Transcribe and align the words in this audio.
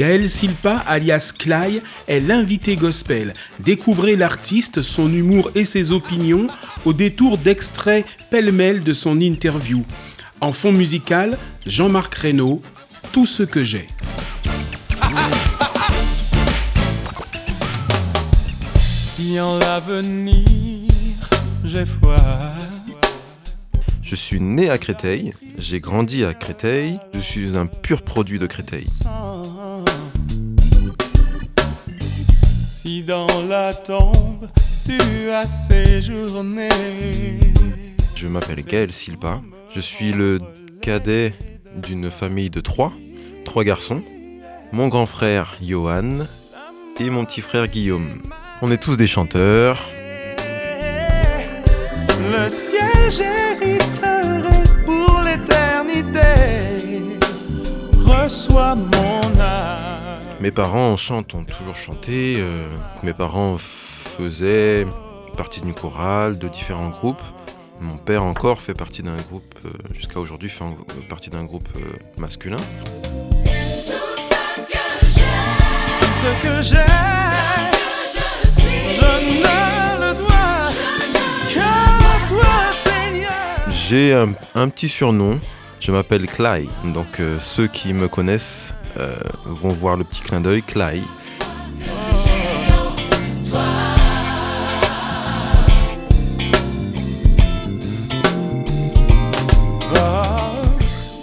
Gaël 0.00 0.30
Silpa, 0.30 0.78
alias 0.86 1.34
Clay, 1.38 1.82
est 2.08 2.20
l'invité 2.20 2.74
gospel. 2.74 3.34
Découvrez 3.58 4.16
l'artiste, 4.16 4.80
son 4.80 5.12
humour 5.12 5.50
et 5.54 5.66
ses 5.66 5.92
opinions 5.92 6.46
au 6.86 6.94
détour 6.94 7.36
d'extraits 7.36 8.06
pêle-mêle 8.30 8.80
de 8.80 8.94
son 8.94 9.20
interview. 9.20 9.84
En 10.40 10.52
fond 10.52 10.72
musical, 10.72 11.36
Jean-Marc 11.66 12.14
Reynaud, 12.14 12.62
Tout 13.12 13.26
ce 13.26 13.42
que 13.42 13.62
j'ai. 13.62 13.88
Si 18.80 19.38
en 19.38 19.58
l'avenir 19.58 20.46
j'ai 21.62 21.84
foi. 21.84 22.16
Je 24.00 24.14
suis 24.14 24.40
né 24.40 24.70
à 24.70 24.78
Créteil, 24.78 25.34
j'ai 25.58 25.78
grandi 25.78 26.24
à 26.24 26.32
Créteil, 26.32 26.98
je 27.12 27.20
suis 27.20 27.58
un 27.58 27.66
pur 27.66 28.00
produit 28.00 28.38
de 28.38 28.46
Créteil. 28.46 28.86
Si 32.90 33.04
dans 33.04 33.28
la 33.48 33.72
tombe 33.72 34.48
tu 34.84 35.30
as 35.30 35.46
séjourné. 35.46 36.68
Je 38.16 38.26
m'appelle 38.26 38.64
Gaël 38.64 38.92
Silpa, 38.92 39.40
je 39.72 39.78
suis 39.78 40.10
le 40.12 40.40
cadet 40.82 41.32
d'une 41.76 42.10
famille 42.10 42.50
de 42.50 42.60
trois, 42.60 42.92
trois 43.44 43.62
garçons, 43.62 44.02
mon 44.72 44.88
grand 44.88 45.06
frère 45.06 45.54
Johan 45.62 46.26
et 46.98 47.10
mon 47.10 47.24
petit 47.24 47.42
frère 47.42 47.68
Guillaume. 47.68 48.08
On 48.60 48.72
est 48.72 48.82
tous 48.82 48.96
des 48.96 49.06
chanteurs. 49.06 49.78
Le 52.32 52.48
ciel 52.48 53.08
j'hériterai 53.08 54.64
pour 54.84 55.20
l'éternité. 55.20 56.18
Reçois 58.04 58.74
mon. 58.74 59.19
Mes 60.40 60.50
parents 60.50 60.96
chantent, 60.96 61.34
ont 61.34 61.44
toujours 61.44 61.76
chanté. 61.76 62.36
euh, 62.38 62.66
mes 63.02 63.12
parents 63.12 63.56
faisaient 63.58 64.86
partie 65.36 65.60
d'une 65.60 65.74
chorale, 65.74 66.38
de 66.38 66.48
différents 66.48 66.88
groupes. 66.88 67.22
Mon 67.80 67.96
père 67.98 68.24
encore 68.24 68.60
fait 68.60 68.74
partie 68.74 69.02
d'un 69.02 69.16
groupe, 69.30 69.54
euh, 69.64 69.70
jusqu'à 69.94 70.18
aujourd'hui 70.20 70.48
fait 70.50 70.64
en- 70.64 70.70
euh, 70.72 71.08
partie 71.08 71.30
d'un 71.30 71.44
groupe 71.44 71.68
euh, 71.76 71.80
masculin. 72.18 72.58
Ce 76.22 76.42
que 76.42 76.62
j'ai, 76.62 76.76
je 78.94 79.00
ne 79.00 79.40
le 79.40 80.14
dois 80.18 80.68
qu'à 81.48 82.28
toi, 82.28 82.52
Seigneur. 82.84 83.32
J'ai 83.70 84.12
un, 84.14 84.28
un 84.54 84.68
petit 84.68 84.88
surnom, 84.88 85.40
je 85.80 85.92
m'appelle 85.92 86.26
Clay. 86.26 86.66
Donc 86.84 87.20
ceux 87.38 87.66
qui 87.68 87.94
me 87.94 88.08
connaissent 88.08 88.74
euh, 89.00 89.16
vont 89.46 89.72
voir 89.72 89.96
le 89.96 90.04
petit 90.04 90.20
clin 90.20 90.40
d'œil, 90.40 90.62
Clay. 90.62 91.00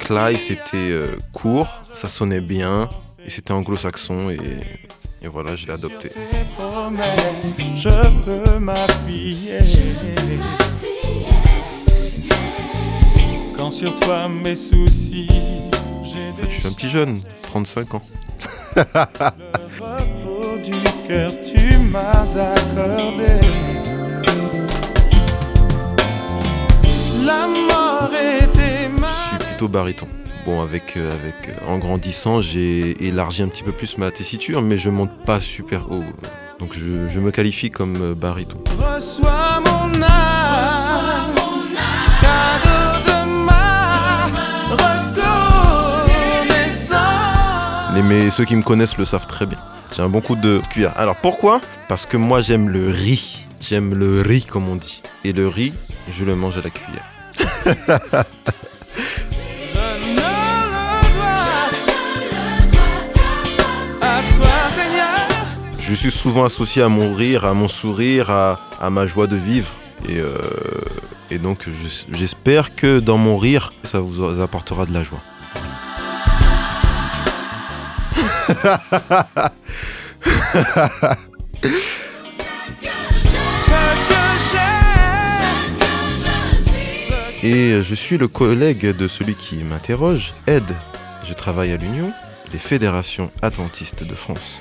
Clay 0.00 0.36
c'était 0.36 0.90
euh, 0.90 1.18
court, 1.34 1.68
ça 1.92 2.08
sonnait 2.08 2.40
bien, 2.40 2.88
et 3.22 3.28
c'était 3.28 3.52
anglo-saxon, 3.52 4.30
et, 4.30 4.38
voilà, 5.26 5.54
je 5.54 5.66
l'ai 5.66 5.72
adopté. 5.74 6.10
Je 7.76 7.90
peux 8.24 8.58
m'appuyer. 8.58 9.58
Quand 13.54 13.70
sur 13.70 13.94
toi 14.00 14.28
mes 14.28 14.56
soucis, 14.56 15.28
Je 16.40 16.46
suis 16.58 16.66
un 16.66 16.72
petit 16.72 16.88
jeune, 16.88 17.20
35 17.42 17.94
ans. 17.94 18.02
le 18.76 18.82
repos 19.80 20.58
du 20.64 20.72
cœur, 21.06 21.30
tu 21.44 21.78
m'as 21.90 22.22
accordé. 22.22 23.40
Je 29.30 29.36
suis 29.36 29.48
plutôt 29.48 29.68
baryton. 29.68 30.08
Bon, 30.46 30.62
avec, 30.62 30.96
euh, 30.96 31.12
avec, 31.12 31.48
euh, 31.48 31.52
en 31.68 31.78
grandissant, 31.78 32.40
j'ai 32.40 33.06
élargi 33.06 33.42
un 33.42 33.48
petit 33.48 33.62
peu 33.62 33.72
plus 33.72 33.98
ma 33.98 34.10
tessiture, 34.10 34.62
mais 34.62 34.78
je 34.78 34.88
monte 34.88 35.10
pas 35.26 35.40
super 35.40 35.90
haut. 35.92 36.04
Donc 36.58 36.72
je, 36.72 37.08
je 37.08 37.20
me 37.20 37.30
qualifie 37.30 37.68
comme 37.70 37.96
euh, 38.00 38.14
baryton. 38.14 38.58
Reçois 38.78 39.60
mon 39.60 40.02
âme, 40.02 40.67
mais 48.08 48.30
ceux 48.30 48.44
qui 48.44 48.56
me 48.56 48.62
connaissent 48.62 48.96
le 48.96 49.04
savent 49.04 49.26
très 49.26 49.46
bien. 49.46 49.58
J'ai 49.94 50.02
un 50.02 50.08
bon 50.08 50.20
coup 50.20 50.36
de 50.36 50.60
cuillère. 50.70 50.92
Alors 50.96 51.16
pourquoi? 51.16 51.60
Parce 51.88 52.06
que 52.06 52.16
moi 52.16 52.40
j'aime 52.40 52.68
le 52.68 52.90
riz. 52.90 53.44
J'aime 53.60 53.94
le 53.94 54.22
riz 54.22 54.42
comme 54.44 54.68
on 54.68 54.76
dit. 54.76 55.02
Et 55.24 55.32
le 55.32 55.48
riz, 55.48 55.72
je 56.10 56.24
le 56.24 56.34
mange 56.36 56.56
à 56.56 56.62
la 56.62 56.70
cuillère. 56.70 57.04
Je 65.78 65.94
suis 65.94 66.10
souvent 66.10 66.44
associé 66.44 66.82
à 66.82 66.88
mon 66.88 67.14
rire, 67.14 67.44
à 67.44 67.54
mon 67.54 67.68
sourire, 67.68 68.30
à, 68.30 68.90
ma 68.90 69.06
joie 69.06 69.26
de 69.26 69.36
vivre. 69.36 69.70
Et, 70.08 70.18
euh, 70.20 70.38
donc 71.42 71.64
je- 71.66 72.14
j'espère 72.16 72.74
que 72.74 72.98
dans 73.00 73.16
mon 73.18 73.36
rire, 73.38 73.72
ça 73.84 74.00
vous 74.00 74.40
apportera 74.40 74.86
de 74.86 74.92
la 74.92 75.02
joie. 75.02 75.20
Et 87.42 87.80
je 87.82 87.94
suis 87.94 88.18
le 88.18 88.28
collègue 88.28 88.96
de 88.96 89.08
celui 89.08 89.34
qui 89.34 89.56
m'interroge, 89.62 90.34
Ed. 90.46 90.64
Je 91.24 91.34
travaille 91.34 91.72
à 91.72 91.76
l'Union 91.76 92.12
des 92.52 92.58
fédérations 92.58 93.30
adventistes 93.42 94.04
de 94.04 94.14
France. 94.14 94.60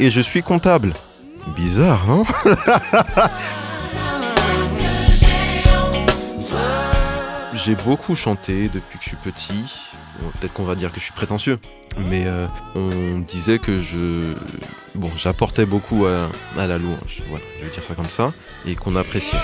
Et 0.00 0.10
je 0.10 0.20
suis 0.20 0.42
comptable. 0.42 0.92
Bizarre, 1.56 2.10
hein? 2.10 2.24
J'ai 7.54 7.74
beaucoup 7.74 8.14
chanté 8.14 8.68
depuis 8.68 8.98
que 8.98 9.04
je 9.04 9.08
suis 9.08 9.16
petit. 9.16 9.64
Peut-être 10.40 10.52
qu'on 10.52 10.64
va 10.64 10.74
dire 10.74 10.92
que 10.92 10.98
je 10.98 11.04
suis 11.04 11.12
prétentieux. 11.12 11.58
Mais 12.08 12.24
euh, 12.26 12.46
on 12.74 13.18
disait 13.20 13.58
que 13.58 13.80
je... 13.80 14.34
Bon, 14.94 15.10
j'apportais 15.16 15.66
beaucoup 15.66 16.06
à, 16.06 16.28
la 16.56 16.78
louange. 16.78 17.22
Voilà, 17.28 17.44
je 17.58 17.64
vais 17.64 17.70
dire 17.70 17.82
ça 17.82 17.94
comme 17.94 18.08
ça. 18.08 18.32
Et 18.66 18.74
qu'on 18.74 18.96
appréciait. 18.96 19.38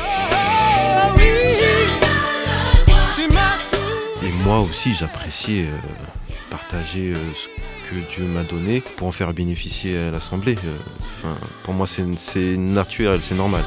Et 4.23 4.31
moi 4.45 4.61
aussi, 4.61 4.95
j'appréciais 4.95 5.65
euh, 5.65 6.33
partager 6.51 7.13
euh, 7.13 7.17
ce 7.35 7.49
que 7.91 7.97
Dieu 8.09 8.25
m'a 8.25 8.43
donné 8.43 8.83
pour 8.97 9.09
en 9.09 9.13
faire 9.13 9.33
bénéficier 9.33 9.99
à 9.99 10.11
l'Assemblée. 10.11 10.57
Enfin, 11.05 11.37
pour 11.63 11.75
moi, 11.75 11.87
c'est 11.87 12.57
naturel, 12.57 13.21
c'est 13.23 13.35
normal. 13.35 13.65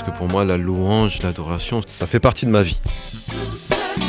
Parce 0.00 0.12
que 0.12 0.16
pour 0.16 0.28
moi, 0.28 0.46
la 0.46 0.56
louange, 0.56 1.20
l'adoration, 1.22 1.82
ça 1.84 2.06
fait 2.06 2.20
partie 2.20 2.46
de 2.46 2.50
ma 2.50 2.62
vie. 2.62 2.80
Mes 3.98 4.06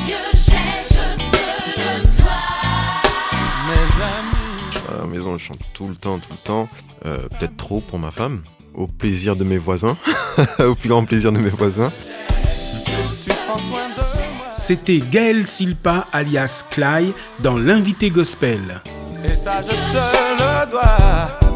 amis, 4.02 4.88
À 4.90 5.02
la 5.02 5.08
maison, 5.08 5.38
je 5.38 5.44
chante 5.44 5.60
tout 5.74 5.90
le 5.90 5.96
temps, 5.96 6.20
tout 6.20 6.30
le 6.32 6.48
temps. 6.48 6.70
Euh, 7.06 7.18
Peut-être 7.38 7.58
trop 7.58 7.82
pour 7.82 8.00
ma 8.00 8.10
femme. 8.10 8.42
Au 8.74 8.88
plaisir 8.88 9.36
de 9.36 9.44
mes 9.44 9.58
voisins. 9.58 9.98
Au 10.60 10.76
plus 10.76 10.88
grand 10.88 11.04
plaisir 11.04 11.34
de 11.34 11.40
mes 11.40 11.50
voisins. 11.50 11.92
C'était 14.58 15.00
Gaël 15.00 15.46
Silpa, 15.46 16.08
alias 16.14 16.64
Clay, 16.72 17.08
dans 17.42 17.58
l'invité 17.58 18.12
gospel. 18.12 18.82
Et 19.26 19.36
ça, 19.36 19.62
je 19.62 19.68
te 19.68 19.74
le 19.76 20.72
dois. 20.72 21.51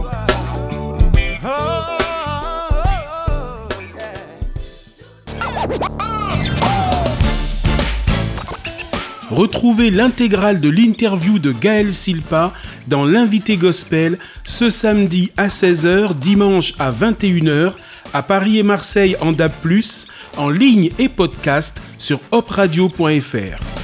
Retrouvez 9.35 9.91
l'intégrale 9.91 10.61
de 10.61 10.69
l'interview 10.69 11.39
de 11.39 11.51
Gaël 11.51 11.93
Silpa 11.93 12.53
dans 12.87 13.03
l'invité 13.03 13.57
gospel 13.57 14.17
ce 14.45 14.69
samedi 14.69 15.29
à 15.35 15.49
16h, 15.49 16.17
dimanche 16.17 16.73
à 16.79 16.89
21h, 16.89 17.73
à 18.13 18.23
Paris 18.23 18.59
et 18.59 18.63
Marseille 18.63 19.17
en 19.19 19.33
DAB+, 19.33 19.51
en 20.37 20.49
ligne 20.49 20.89
et 20.99 21.09
podcast 21.09 21.81
sur 21.97 22.21
opradio.fr. 22.31 23.74